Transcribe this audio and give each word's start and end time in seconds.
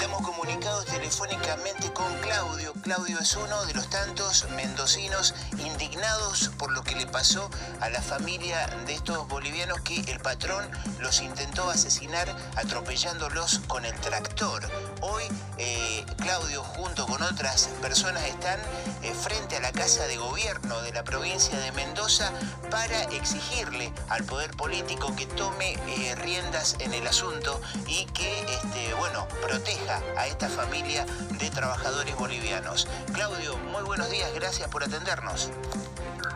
Estamos 0.00 0.22
comunicados 0.26 0.86
telefónicamente 0.86 1.92
con 1.92 2.10
Claudio. 2.20 2.72
Claudio 2.82 3.18
es 3.18 3.36
uno 3.36 3.66
de 3.66 3.74
los 3.74 3.90
tantos 3.90 4.48
mendocinos 4.56 5.34
indignados 5.58 6.50
por 6.56 6.72
lo 6.72 6.82
que 6.82 6.96
le 6.96 7.06
pasó 7.06 7.50
a 7.80 7.90
la 7.90 8.00
familia 8.00 8.66
de 8.86 8.94
estos 8.94 9.28
bolivianos 9.28 9.82
que 9.82 10.00
el 10.10 10.18
patrón 10.20 10.66
los 11.00 11.20
intentó 11.20 11.68
asesinar 11.68 12.34
atropellándolos 12.56 13.60
con 13.68 13.84
el 13.84 13.92
tractor. 14.00 14.66
Hoy 15.02 15.24
eh, 15.58 16.06
Claudio 16.16 16.62
junto 16.62 17.06
con 17.06 17.22
otras 17.22 17.68
personas 17.82 18.24
están 18.24 18.58
eh, 19.02 19.12
frente 19.12 19.58
a 19.58 19.60
la 19.60 19.72
Casa 19.72 20.06
de 20.06 20.16
Gobierno 20.16 20.80
de 20.80 20.94
la 20.94 21.04
provincia 21.04 21.58
de 21.58 21.72
Mendoza 21.72 22.32
para 22.70 23.02
exigirle 23.04 23.92
al 24.08 24.24
poder 24.24 24.52
político 24.52 25.14
que 25.14 25.26
tome 25.26 25.74
eh, 25.88 26.14
riendas 26.14 26.76
en 26.78 26.94
el 26.94 27.06
asunto 27.06 27.60
y 27.86 28.06
que, 28.06 28.40
este, 28.40 28.94
bueno, 28.94 29.28
proteja 29.42 29.89
a 30.16 30.26
esta 30.26 30.48
familia 30.48 31.04
de 31.30 31.50
trabajadores 31.50 32.14
bolivianos. 32.14 32.86
Claudio, 33.12 33.56
muy 33.56 33.82
buenos 33.82 34.08
días, 34.08 34.32
gracias 34.34 34.68
por 34.68 34.84
atendernos. 34.84 35.50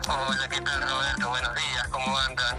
Hola, 0.09 0.47
¿qué 0.49 0.59
tal 0.59 0.81
Roberto? 0.81 1.29
Buenos 1.29 1.55
días, 1.55 1.87
¿cómo 1.89 2.17
andan? 2.17 2.57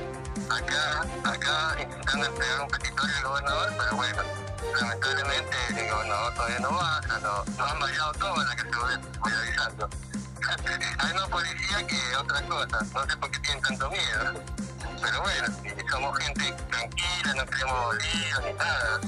Acá, 0.51 1.05
acá 1.25 1.77
intentando 1.83 2.27
entregar 2.27 2.61
un 2.63 2.69
petitorio 2.69 3.17
al 3.17 3.25
gobernador, 3.25 3.75
pero 3.77 3.97
bueno, 3.97 4.23
lamentablemente 4.81 5.57
el 5.69 5.91
gobernador 5.91 6.35
todavía 6.35 6.59
no 6.61 6.71
baja, 6.73 7.19
no, 7.21 7.45
no 7.45 7.67
han 7.67 7.79
vallado 7.79 8.13
todo 8.13 8.45
la 8.45 8.57
que 8.57 8.63
se 8.63 9.19
voy 9.21 9.33
avisando. 9.33 9.91
Hay 10.99 11.13
más 11.13 11.29
policía 11.29 11.87
que 11.87 12.17
otras 12.17 12.43
cosas, 12.43 12.93
no 12.95 13.07
sé 13.07 13.17
por 13.19 13.31
qué 13.31 13.39
tienen 13.41 13.63
tanto 13.63 13.91
miedo. 13.91 14.43
Pero 15.03 15.23
bueno, 15.23 15.49
somos 15.91 16.19
gente 16.19 16.53
tranquila, 16.71 17.35
no 17.37 17.47
queremos 17.47 17.97
líos 17.97 18.43
ni 18.47 18.53
nada. 18.55 19.01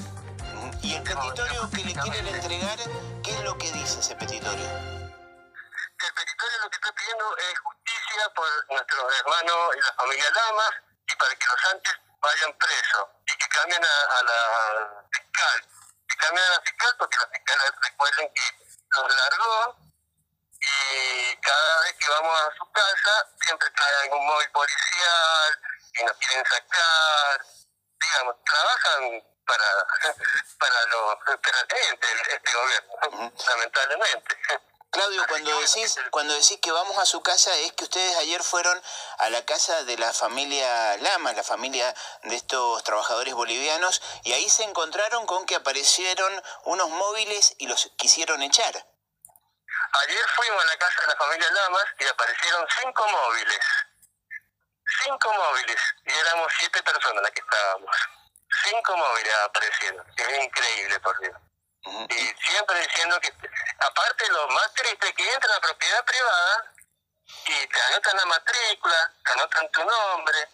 ¿Y 0.83 0.95
el 0.95 1.03
petitorio 1.03 1.71
que 1.71 1.85
le 1.85 1.95
quieren 1.95 2.27
entregar, 2.29 2.79
qué 3.25 3.31
es 3.31 3.41
lo 3.43 3.59
que 3.59 3.71
dice 3.73 4.01
ese 4.01 4.15
petitorio? 4.15 4.69
El 4.69 6.15
petitorio 6.15 6.59
lo 6.63 6.71
que 6.71 6.77
está 6.77 6.93
pidiendo 6.93 7.37
es 7.37 7.59
justicia 7.59 8.29
por 8.35 8.49
nuestros 8.71 9.19
hermanos 9.19 9.77
y 9.77 9.81
la 9.81 9.93
familia 9.95 10.31
Lamas 10.31 10.71
y 11.09 11.17
para 11.17 11.35
que 11.35 11.47
los 11.47 11.65
antes 11.73 11.93
vayan 12.21 12.53
presos 12.59 13.09
y 13.27 13.37
que 13.37 13.49
cambien 13.49 13.85
a, 13.85 14.23
la 14.23 15.05
fiscal. 15.13 15.69
Que 16.09 16.17
cambien 16.17 16.47
a 16.47 16.51
la 16.51 16.61
fiscal 16.61 16.95
porque 16.99 17.17
la 17.19 17.29
fiscal 17.29 17.59
recuerden 17.83 18.33
que 18.35 18.43
los 18.97 19.17
largó 19.17 19.77
y 20.61 21.37
cada 21.37 21.81
vez 21.83 21.95
que 21.99 22.11
vamos 22.11 22.41
a 22.41 22.57
su 22.57 22.73
casa 22.73 23.29
siempre 23.41 23.71
trae 23.71 23.97
algún 24.05 24.27
móvil 24.27 24.51
policial 24.51 25.59
y 25.95 26.05
nos 26.05 26.17
quieren 26.19 26.45
sacar. 26.47 27.41
Digamos, 28.01 28.37
trabajan 28.45 29.23
para, 29.49 30.15
para, 30.59 30.87
los, 30.87 31.17
este, 31.29 32.35
este 32.35 32.53
gobierno, 32.53 33.33
lamentablemente. 33.49 34.37
Claudio, 34.91 35.27
cuando 35.29 35.61
decís, 35.61 35.99
cuando 36.11 36.35
decís 36.35 36.59
que 36.63 36.73
vamos 36.73 36.97
a 36.99 37.05
su 37.05 37.23
casa 37.23 37.55
es 37.59 37.73
que 37.73 37.85
ustedes 37.85 38.17
ayer 38.17 38.43
fueron 38.43 38.81
a 39.19 39.29
la 39.31 39.45
casa 39.45 39.85
de 39.85 39.99
la 39.99 40.13
familia 40.13 40.97
Lama, 40.99 41.33
la 41.35 41.43
familia 41.43 41.95
de 42.23 42.37
estos 42.37 42.83
trabajadores 42.85 43.35
bolivianos, 43.35 44.01
y 44.25 44.33
ahí 44.33 44.49
se 44.49 44.65
encontraron 44.65 45.27
con 45.27 45.45
que 45.45 45.57
aparecieron 45.57 46.43
unos 46.65 46.89
móviles 46.89 47.55
y 47.59 47.67
los 47.67 47.91
quisieron 47.97 48.43
echar. 48.43 48.75
Ayer 49.93 50.29
fuimos 50.37 50.63
a 50.63 50.67
la 50.67 50.77
casa 50.79 51.01
de 51.03 51.07
la 51.09 51.17
familia 51.17 51.51
Lamas 51.51 51.85
y 51.99 52.07
aparecieron 52.07 52.67
cinco 52.81 53.07
móviles. 53.09 53.61
Cinco 55.05 55.33
móviles. 55.35 55.81
Y 56.05 56.13
éramos 56.13 56.53
siete 56.59 56.83
personas 56.83 57.23
las 57.23 57.33
que 57.33 57.41
estábamos. 57.41 57.91
Cinco 58.69 58.97
móviles 58.97 59.35
aparecieron. 59.45 60.07
Es 60.17 60.45
increíble, 60.45 61.01
por 61.01 61.19
Dios. 61.21 61.37
Y 62.11 62.35
siempre 62.47 62.81
diciendo 62.81 63.19
que, 63.21 63.33
aparte 63.79 64.29
lo 64.29 64.49
más 64.49 64.75
triste, 64.75 65.15
que 65.15 65.33
entra 65.33 65.51
a 65.51 65.55
la 65.55 65.61
propiedad 65.61 66.05
privada 66.05 66.73
y 67.47 67.67
te 67.67 67.81
anotan 67.83 68.17
la 68.17 68.27
matrícula, 68.27 69.13
te 69.25 69.33
anotan 69.33 69.71
tu 69.71 69.85
nombre. 69.85 70.49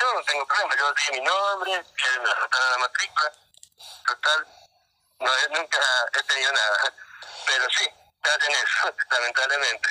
Yo 0.00 0.14
no 0.14 0.22
tengo 0.22 0.46
problema, 0.46 0.76
yo 0.76 0.92
di 0.92 1.18
mi 1.18 1.20
nombre, 1.20 1.70
me 1.72 2.30
anotan 2.30 2.70
la 2.70 2.78
matrícula. 2.78 3.32
Total, 4.06 4.46
no, 5.18 5.30
nunca 5.50 5.78
he 6.14 6.22
tenido 6.22 6.52
nada. 6.52 6.94
Pero 7.46 7.66
sí, 7.70 7.88
hacen 8.22 8.52
eso, 8.52 8.94
lamentablemente. 9.10 9.88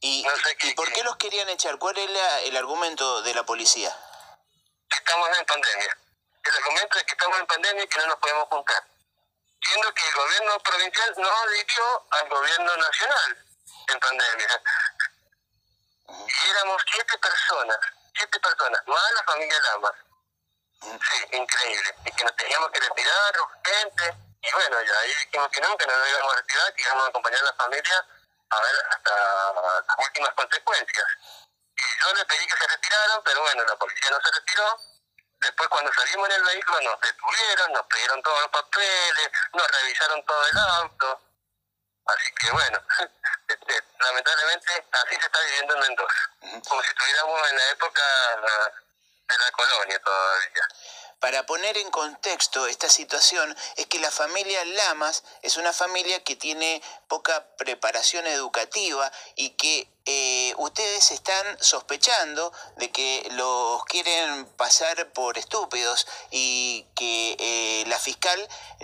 ¿Y, 0.00 0.26
por 0.74 0.92
qué 0.92 1.02
los 1.02 1.16
querían 1.16 1.48
echar? 1.48 1.78
¿Cuál 1.78 1.96
es 1.96 2.10
el 2.44 2.56
argumento 2.56 3.22
de 3.22 3.34
la 3.34 3.44
policía? 3.44 3.96
Estamos 4.90 5.28
en 5.38 5.46
pandemia. 5.46 5.98
El 6.46 6.56
argumento 6.56 6.98
es 6.98 7.04
que 7.04 7.12
estamos 7.12 7.38
en 7.38 7.46
pandemia 7.46 7.84
y 7.84 7.88
que 7.88 7.98
no 7.98 8.06
nos 8.06 8.16
podemos 8.16 8.48
juntar. 8.48 8.84
Siendo 9.60 9.94
que 9.94 10.06
el 10.06 10.14
gobierno 10.14 10.58
provincial 10.60 11.14
no 11.16 11.28
ha 11.28 11.46
dicho 11.48 12.06
al 12.10 12.28
gobierno 12.28 12.76
nacional 12.76 13.44
en 13.88 14.00
pandemia. 14.00 14.62
Y 16.08 16.50
éramos 16.50 16.82
siete 16.90 17.18
personas, 17.18 17.78
siete 18.14 18.38
personas, 18.40 18.80
más 18.86 19.12
la 19.12 19.24
familia 19.24 19.60
Lamas. 19.60 19.92
Sí, 20.80 21.36
increíble. 21.36 21.94
Y 22.04 22.12
que 22.12 22.24
nos 22.24 22.36
teníamos 22.36 22.70
que 22.70 22.80
retirar 22.80 23.40
urgente 23.40 24.26
y 24.46 24.52
bueno, 24.52 24.80
ya 24.80 24.98
ahí 25.00 25.14
dijimos 25.14 25.48
que 25.50 25.60
no, 25.60 25.76
que 25.76 25.86
no 25.86 25.96
nos 25.96 26.08
íbamos 26.08 26.32
a 26.32 26.36
retirar, 26.36 26.74
que 26.74 26.82
íbamos 26.84 27.04
a 27.04 27.08
acompañar 27.08 27.40
a 27.40 27.44
la 27.44 27.54
familia 27.54 28.06
a 28.50 28.60
ver 28.60 28.76
hasta 28.90 29.52
las 29.52 30.06
últimas 30.06 30.30
consecuencias. 30.34 31.06
Y 31.74 31.82
yo 32.00 32.14
le 32.14 32.24
pedí 32.26 32.46
que 32.46 32.56
se 32.56 32.66
retiraran, 32.68 33.22
pero 33.24 33.40
bueno, 33.40 33.64
la 33.64 33.76
policía 33.76 34.10
no 34.10 34.20
se 34.22 34.30
retiró. 34.38 34.80
Después 35.56 35.70
cuando 35.70 35.90
salimos 35.94 36.28
en 36.28 36.34
el 36.34 36.44
vehículo 36.44 36.80
nos 36.82 37.00
detuvieron, 37.00 37.72
nos 37.72 37.86
pidieron 37.86 38.22
todos 38.22 38.40
los 38.42 38.50
papeles, 38.50 39.30
nos 39.54 39.66
revisaron 39.66 40.22
todo 40.26 40.46
el 40.48 40.58
auto. 40.58 41.20
Así 42.04 42.30
que 42.38 42.50
bueno, 42.50 42.78
este, 43.48 43.82
lamentablemente 43.98 44.86
así 44.92 45.16
se 45.16 45.26
está 45.26 45.40
viviendo 45.46 45.74
en 45.76 45.80
Mendoza, 45.80 46.30
como 46.68 46.82
si 46.82 46.88
estuviéramos 46.88 47.50
en 47.50 47.56
la 47.56 47.70
época 47.70 48.02
de 48.36 49.38
la 49.38 49.50
colonia 49.52 49.98
todavía. 49.98 50.68
Para 51.20 51.46
poner 51.46 51.78
en 51.78 51.90
contexto 51.90 52.66
esta 52.66 52.90
situación 52.90 53.56
es 53.76 53.86
que 53.86 53.98
la 53.98 54.10
familia 54.10 54.62
Lamas 54.64 55.24
es 55.40 55.56
una 55.56 55.72
familia 55.72 56.22
que 56.22 56.36
tiene 56.36 56.82
poca 57.08 57.46
preparación 57.56 58.26
educativa 58.26 59.10
y 59.34 59.50
que 59.50 59.88
eh, 60.04 60.54
ustedes 60.58 61.10
están 61.10 61.44
sospechando 61.60 62.52
de 62.76 62.92
que 62.92 63.26
los 63.32 63.82
quieren 63.86 64.46
pasar 64.56 65.10
por 65.12 65.38
estúpidos 65.38 66.06
y 66.30 66.86
que 66.94 67.36
eh, 67.40 67.84
la 67.88 67.98
fiscal 67.98 68.38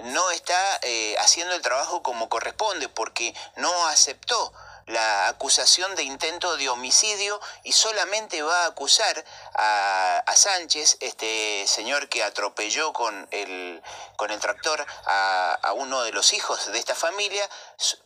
no 0.04 0.30
está 0.30 0.80
eh, 0.82 1.14
haciendo 1.20 1.54
el 1.54 1.62
trabajo 1.62 2.02
como 2.02 2.30
corresponde 2.30 2.88
porque 2.88 3.34
no 3.56 3.86
aceptó 3.88 4.52
la 4.86 5.28
acusación 5.28 5.94
de 5.94 6.02
intento 6.02 6.56
de 6.56 6.68
homicidio 6.68 7.40
y 7.64 7.72
solamente 7.72 8.42
va 8.42 8.64
a 8.64 8.66
acusar 8.66 9.24
a, 9.54 10.22
Sánchez, 10.34 10.96
este 11.00 11.66
señor 11.68 12.08
que 12.08 12.24
atropelló 12.24 12.92
con 12.92 13.28
el, 13.30 13.80
con 14.16 14.30
el 14.30 14.40
tractor 14.40 14.84
a, 15.06 15.54
a, 15.62 15.72
uno 15.72 16.02
de 16.02 16.10
los 16.10 16.32
hijos 16.32 16.72
de 16.72 16.78
esta 16.78 16.96
familia, 16.96 17.48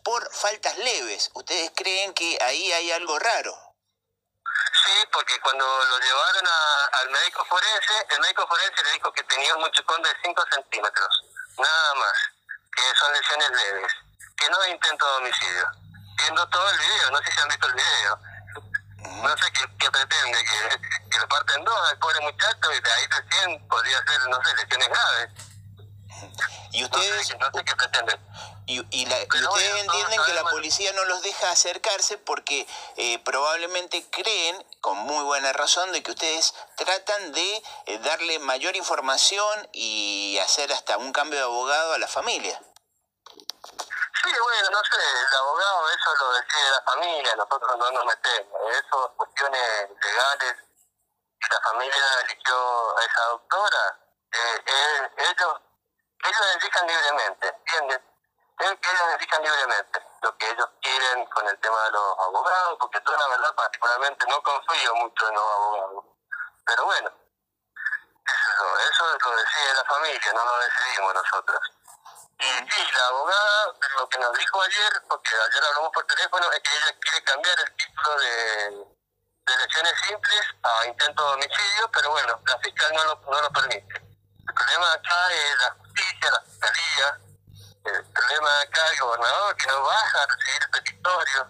por 0.03 0.31
faltas 0.35 0.77
leves. 0.77 1.31
¿Ustedes 1.33 1.71
creen 1.75 2.13
que 2.13 2.37
ahí 2.43 2.73
hay 2.73 2.93
algo 2.93 3.19
raro? 3.19 3.57
Sí, 4.85 4.93
porque 5.13 5.41
cuando 5.41 5.65
lo 5.65 5.99
llevaron 5.99 6.45
al 6.93 7.11
médico 7.11 7.45
forense, 7.47 8.07
el 8.11 8.21
médico 8.21 8.47
forense 8.47 8.85
le 8.85 8.93
dijo 8.93 9.13
que 9.13 9.23
tenía 9.23 9.55
un 9.55 9.61
muchicón 9.61 10.03
de 10.03 10.11
5 10.23 10.45
centímetros, 10.53 11.09
nada 11.57 11.95
más, 11.95 12.13
que 12.75 12.83
son 12.99 13.13
lesiones 13.15 13.51
leves, 13.51 13.93
que 14.37 14.51
no 14.51 14.61
hay 14.61 14.73
intento 14.73 15.07
de 15.07 15.17
homicidio 15.17 15.86
viendo 16.17 16.49
todo 16.49 16.71
el 16.71 16.79
video, 16.79 17.11
no 17.11 17.19
sé 17.19 17.33
si 17.33 17.41
han 17.41 17.49
visto 17.49 17.67
el 17.67 17.75
video. 17.75 18.19
No 19.23 19.37
sé 19.37 19.53
qué, 19.79 19.91
pretende, 19.91 20.39
que, 20.45 21.11
que 21.11 21.19
lo 21.19 21.29
parten 21.29 21.65
dos 21.65 21.91
al 21.91 21.99
pobre 21.99 22.21
muchacho 22.21 22.73
y 22.73 22.81
de 22.81 22.93
ahí 22.93 23.07
recién 23.07 23.69
podría 23.69 23.99
ser, 23.99 24.29
no 24.29 24.43
sé, 24.43 24.57
lesiones 24.57 24.89
graves. 24.89 25.31
¿Y 26.73 26.85
ustedes, 26.85 27.37
no 27.39 27.47
sé, 27.55 27.65
qué 27.65 27.77
pretenden. 27.77 28.21
Y, 28.67 28.85
y, 28.91 29.07
la, 29.07 29.17
ustedes 29.17 29.81
entienden 29.81 30.21
que 30.27 30.35
la 30.35 30.43
policía 30.45 30.93
no 30.93 31.05
los 31.05 31.23
deja 31.23 31.53
acercarse 31.53 32.19
porque 32.19 32.67
eh, 32.97 33.19
probablemente 33.21 34.05
creen, 34.11 34.67
con 34.81 34.99
muy 34.99 35.23
buena 35.25 35.53
razón, 35.53 35.93
de 35.93 36.03
que 36.03 36.11
ustedes 36.11 36.53
tratan 36.77 37.33
de 37.33 37.63
eh, 37.87 37.99
darle 37.99 38.41
mayor 38.41 38.75
información 38.75 39.69
y 39.73 40.39
hacer 40.43 40.73
hasta 40.73 40.99
un 40.99 41.13
cambio 41.13 41.39
de 41.39 41.45
abogado 41.45 41.95
a 41.95 41.99
la 41.99 42.09
familia. 42.09 42.61
Sí, 44.27 44.33
bueno, 44.43 44.71
no 44.71 44.83
sé, 44.83 44.99
el 44.99 45.37
abogado 45.37 45.89
eso 45.89 46.15
lo 46.17 46.33
decide 46.33 46.71
la 46.71 46.83
familia, 46.83 47.35
nosotros 47.37 47.77
no 47.79 47.91
nos 47.93 48.05
metemos. 48.07 48.61
Eso, 48.73 49.15
cuestiones 49.17 49.91
legales, 50.03 50.57
la 51.49 51.61
familia 51.61 52.21
eligió 52.25 52.99
a 52.99 53.05
esa 53.05 53.25
doctora, 53.27 53.99
eh, 54.33 54.65
eh, 54.67 55.11
ellos, 55.31 55.61
ellos 56.25 56.57
elijan 56.57 56.87
libremente, 56.89 57.47
¿entiendes? 57.47 58.01
Ellos 58.59 59.15
elijan 59.15 59.43
libremente 59.45 60.03
lo 60.23 60.37
que 60.39 60.51
ellos 60.51 60.71
quieren 60.83 61.27
con 61.27 61.47
el 61.47 61.61
tema 61.61 61.85
de 61.85 61.91
los 61.93 62.19
abogados, 62.19 62.79
porque 62.81 63.01
yo 63.07 63.17
la 63.17 63.29
verdad 63.29 63.55
particularmente 63.55 64.27
no 64.27 64.43
confío 64.43 64.95
mucho 64.97 65.29
en 65.29 65.35
los 65.37 65.53
abogados. 65.53 66.05
Pero 66.67 66.85
bueno, 66.85 67.13
eso, 68.27 68.79
eso 68.91 69.19
lo 69.31 69.37
decide 69.37 69.75
la 69.75 69.85
familia, 69.85 70.33
no 70.33 70.45
lo 70.45 70.59
decidimos 70.59 71.15
nosotros. 71.15 71.76
Y 72.39 72.45
sí, 72.45 72.83
la 72.95 73.07
abogada 73.09 73.73
lo 73.97 74.09
que 74.09 74.19
nos 74.19 74.33
dijo 74.39 74.63
ayer, 74.63 75.03
porque 75.09 75.31
ayer 75.35 75.65
hablamos 75.65 75.91
por 75.93 76.07
teléfono, 76.07 76.53
es 76.53 76.61
que 76.61 76.77
ella 76.77 76.99
quiere 77.01 77.25
cambiar 77.25 77.57
el 77.61 77.77
título 77.77 78.19
de, 78.19 78.97
de 79.47 79.57
lesiones 79.57 79.95
simples 80.07 80.43
a 80.63 80.87
intento 80.87 81.25
de 81.25 81.35
homicidio, 81.35 81.91
pero 81.93 82.11
bueno, 82.11 82.41
la 82.47 82.59
fiscal 82.59 82.93
no 82.95 83.05
lo, 83.05 83.21
no 83.31 83.41
lo 83.41 83.51
permite. 83.51 83.95
El 84.49 84.55
problema 84.55 84.93
acá 84.93 85.33
es 85.33 85.59
la 85.59 85.71
justicia, 85.81 86.31
la 86.31 86.41
fiscalía, 86.43 87.21
el 87.85 88.05
problema 88.13 88.61
acá 88.61 88.89
el 88.91 89.01
gobernador 89.01 89.57
que 89.57 89.67
no 89.69 89.83
baja 89.83 90.23
a 90.23 90.27
recibir 90.27 90.63
el 90.63 90.71
petitorio. 90.71 91.49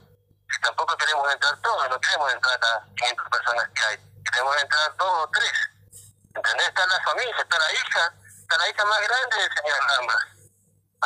Tampoco 0.63 0.97
queremos 0.97 1.33
entrar 1.33 1.57
todos, 1.63 1.91
no 1.91 2.01
queremos 2.01 2.33
entrar 2.33 2.59
a 2.65 2.85
500 2.97 3.29
personas 3.29 3.69
que 3.75 3.85
hay, 3.85 3.99
queremos 4.25 4.57
entrar 4.63 4.97
dos 4.97 5.25
o 5.25 5.31
tres. 5.31 5.53
¿Entendés? 6.35 6.69
Está 6.69 6.87
la 6.87 7.01
familia, 7.03 7.37
está 7.39 7.59
la 7.59 7.73
hija, 7.73 8.15
está 8.41 8.59
la 8.59 8.69
hija 8.69 8.85
más 8.85 9.01
grande 9.01 9.37
del 9.37 9.55
señor 9.55 9.79
Lamas, 9.87 10.36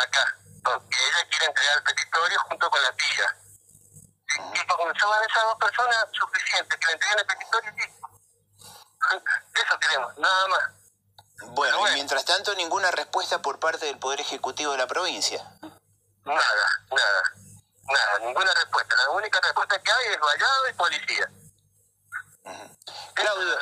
acá, 0.00 0.36
porque 0.64 0.96
ella 0.96 1.28
quiere 1.28 1.46
entregar 1.46 1.76
el 1.78 1.82
petitorio 1.84 2.38
junto 2.48 2.70
con 2.70 2.82
la 2.82 2.92
tía. 2.92 3.36
Y 4.54 4.66
como 4.66 4.84
van 4.84 4.94
esas 4.94 5.42
dos 5.42 5.56
personas, 5.58 6.06
suficiente, 6.12 6.78
que 6.78 6.86
le 6.86 6.92
entreguen 6.92 7.18
el 7.18 7.26
petitorio 7.26 7.72
y 7.76 8.00
Eso 9.54 9.78
queremos, 9.80 10.16
nada 10.18 10.48
más. 10.48 10.62
Bueno, 11.52 11.88
y 11.88 11.94
mientras 11.94 12.24
tanto, 12.24 12.54
ninguna 12.54 12.90
respuesta 12.90 13.40
por 13.40 13.58
parte 13.58 13.86
del 13.86 13.98
Poder 13.98 14.20
Ejecutivo 14.20 14.72
de 14.72 14.78
la 14.78 14.86
provincia. 14.86 15.42
Nada, 16.24 16.84
nada, 16.90 17.22
nada, 17.88 18.18
ninguna 18.20 18.52
respuesta. 18.52 18.94
La 18.96 19.10
única 19.10 19.40
respuesta 19.40 19.80
que 19.80 19.90
hay 19.90 20.06
es 20.12 20.20
vallado 20.20 20.68
y 20.68 20.72
policía. 20.74 21.30
Claudio, 23.14 23.58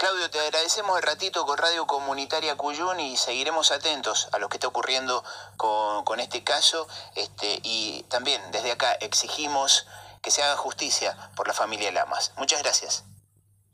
Claudio, 0.00 0.30
te 0.30 0.40
agradecemos 0.40 0.96
el 0.96 1.02
ratito 1.02 1.44
con 1.44 1.58
Radio 1.58 1.86
Comunitaria 1.86 2.56
Cuyún 2.56 3.00
y 3.00 3.18
seguiremos 3.18 3.70
atentos 3.70 4.30
a 4.32 4.38
lo 4.38 4.48
que 4.48 4.56
está 4.56 4.66
ocurriendo 4.66 5.22
con, 5.58 6.20
este 6.20 6.42
caso 6.42 6.88
este, 7.16 7.60
y 7.62 8.02
también 8.04 8.40
desde 8.50 8.72
acá 8.72 8.92
exigimos 8.92 9.86
que 10.22 10.30
se 10.30 10.42
haga 10.42 10.56
justicia 10.56 11.14
por 11.36 11.46
la 11.46 11.52
familia 11.52 11.92
Lamas. 11.92 12.32
Muchas 12.36 12.62
gracias. 12.62 13.04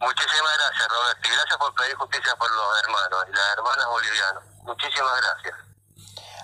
Muchísimas 0.00 0.52
gracias, 0.58 0.88
Roberto, 0.88 1.28
y 1.28 1.30
gracias 1.30 1.58
por 1.58 1.74
pedir 1.76 1.94
justicia 1.94 2.34
por 2.34 2.50
los 2.50 2.82
hermanos 2.82 3.24
y 3.28 3.30
las 3.30 3.52
hermanas 3.52 3.86
bolivianas. 3.86 4.42
Muchísimas 4.64 5.20
gracias. 5.20 5.65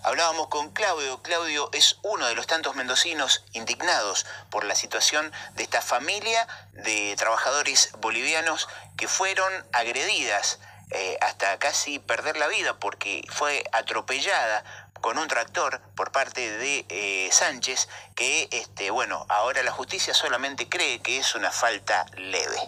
Hablábamos 0.05 0.49
con 0.49 0.71
Claudio. 0.71 1.23
Claudio 1.23 1.71
es 1.73 1.99
uno 2.03 2.27
de 2.27 2.35
los 2.35 2.49
tantos 2.49 2.75
mendocinos 2.75 3.45
indignados 3.53 4.27
por 4.51 4.65
la 4.65 4.75
situación 4.75 5.31
de 5.55 5.63
esta 5.63 5.81
familia 5.81 6.49
de 6.73 7.15
trabajadores 7.17 7.91
bolivianos 7.99 8.69
que 8.97 9.07
fueron 9.07 9.53
agredidas 9.73 10.59
eh, 10.91 11.19
hasta 11.21 11.57
casi 11.61 12.01
perder 12.01 12.37
la 12.37 12.49
vida 12.49 12.81
porque 12.81 13.25
fue 13.31 13.65
atropellada 13.73 14.65
con 15.01 15.19
un 15.19 15.29
tractor 15.29 15.81
por 15.95 16.11
parte 16.11 16.51
de 16.59 16.85
eh, 16.89 17.29
Sánchez 17.31 17.89
que, 18.17 18.49
este, 18.51 18.91
bueno, 18.91 19.25
ahora 19.29 19.63
la 19.63 19.71
justicia 19.71 20.15
solamente 20.15 20.69
cree 20.69 21.01
que 21.01 21.19
es 21.19 21.37
una 21.37 21.53
falta 21.53 22.07
leve. 22.17 22.59